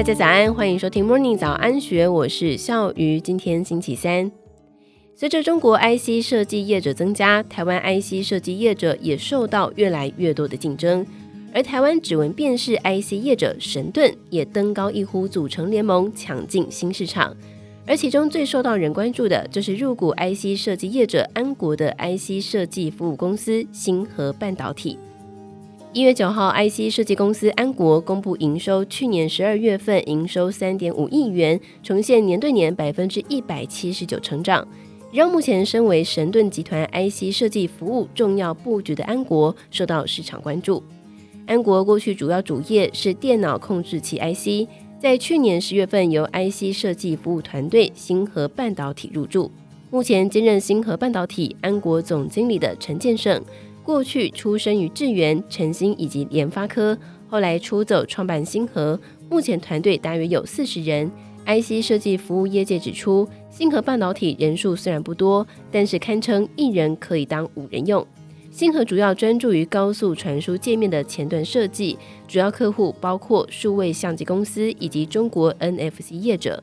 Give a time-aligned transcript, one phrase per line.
[0.00, 3.20] 大家早安，欢迎收听 Morning 早安学，我是笑瑜。
[3.20, 4.32] 今天星期三，
[5.14, 11.06] 随着中国 IC 设计业者增加，台湾 IC 设计业者也受到越来越多的竞争。
[11.52, 17.36] 而台湾指纹辨识 IC 业者神盾也登高一呼，组成联盟抢进新市场。
[17.86, 24.98] 而其中最受到人关注的，就是入股 IC 设计业者安国的 IC 设计服务公司星河半导体。
[25.92, 34.64] 一月九号，IC 设计公司安国公布营收，去年十二月份营收三点五亿元，呈现年对年百分之一百七十九成长，
[35.12, 40.80] 让目前身为神盾集团 IC 设计服务重要布局的安国受到市场关注。
[41.46, 44.70] 安国过去主要主业是电脑控制器 IC，
[45.00, 49.50] 在去年十月份由 IC 设计服务团队星河半导体入驻，
[49.90, 53.42] 目前兼任星河半导体安国总经理的陈建胜。
[53.90, 58.96] 过去出生于智原、晨星以及联发科，后来出走创办星河，
[59.28, 61.10] 目前团队大约有四十人。
[61.44, 68.06] IC 设计服务业界指出，星河半导体人数虽然不多，但是堪称一人可以当五人用。
[68.52, 76.62] 星河主要专注于高速传输界面的前端设计，主要客户包括数位相机公司以及中国 NFC 业者。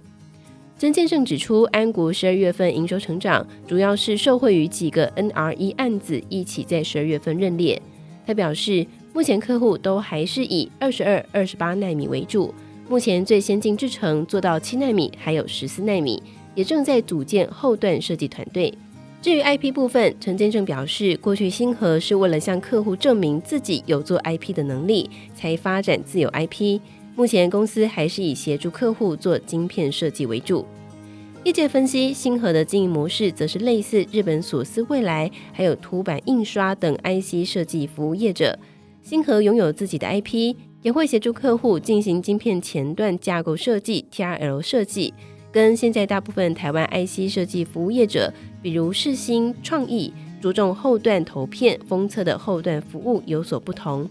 [0.80, 7.81] 曾建胜指出，安国十二月份营收成长，主要是受惠于几个 NRE 案子一起在十二月份认列。
[8.28, 12.53] 他表示，目前客户都还是以二十二、二十八纳米为主，
[12.88, 16.22] 目前最先进制程做到七纳米，还有十四纳米，
[16.53, 18.72] 也正在组建后段设计团队。
[19.19, 26.80] 至于 IP 部分，陈建胜表示，过去星河是为了向客户证明自己有做 IP 的能力，才发展自有 IP。
[27.17, 30.63] 目前公司还是以协助客户做晶片设计为主。
[31.43, 38.59] 业界分析，星河的经营模式则是类似日本索斯未来，还有凸版印刷等 IC 设计服务业者。
[39.01, 45.11] 星河拥有自己的 IP，也会协助客户进行晶片前段架构设计 （TRL 设计），
[45.51, 54.07] 跟现在大部分台湾 IC 设计服务业者，比如世新、创意，着重后段投片封测的后段服务有所不同。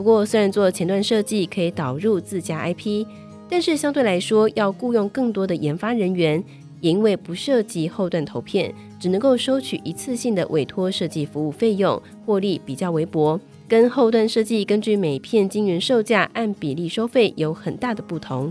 [0.00, 3.04] 不过，虽然做前端设计可以导入自家 IP，
[3.50, 6.42] 但是相对来说要雇佣更多的研发人员，
[6.80, 13.38] 也因为不涉及后段投片，只能够收取一次性的委托设计服务费用，获利比较微薄，
[13.68, 18.50] 跟后段设计根据每片晶圆售价按比例收费有很大的不同。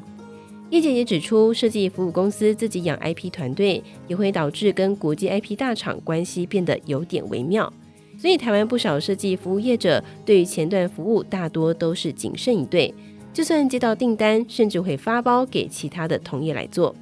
[0.69, 7.73] 业界也指出，设计服务公司自己养 IP 团队，也会导致跟国际 IP 大厂关系变得有点微妙。
[8.21, 12.93] 所以，台湾不少设计服务业者对于前段服务大多都是谨慎以对，
[13.31, 16.93] 就算接到订单，甚至会发包给其他的同业来做。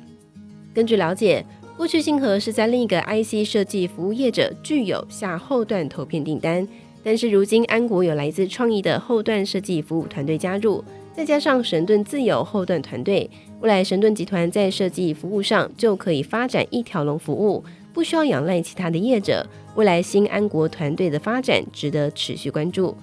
[0.76, 1.44] 根据了解，
[1.76, 6.68] 过去星河是在另一个 IC 设计服务业者具有下后段投片订单，
[7.04, 10.84] 但是如今安国有来自创意的后段设计服务团队加入，
[11.16, 13.28] 再加上神盾自有后段团队，
[13.60, 17.64] 未来神盾集团在设计服务上就可以发展一条龙服务。
[17.98, 19.44] 不需要仰赖其他的业者，
[19.74, 22.96] 未来新安国团队的发展值得持续关注。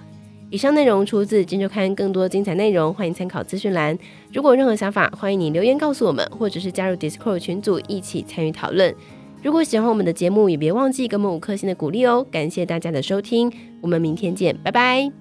[0.49, 3.99] 以上内容出自《金周刊》，更多精彩内容欢迎参考资讯栏。
[4.31, 8.95] 如果有任何想法，欢迎你留言告诉我们，或者是加入 Discord 群组一起参与讨论。
[9.43, 12.25] 如果喜欢我们的节目，也别忘记给我们五颗星的鼓励哦。
[12.31, 13.51] 感谢大家的收听，
[13.81, 15.11] 我们明天见，拜拜。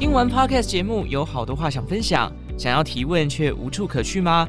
[0.00, 4.48] 听完 Podcast 节目，有好多话想分享，想要提问却无处可去吗？